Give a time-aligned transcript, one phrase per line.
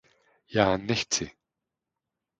[0.53, 1.31] Já nechci!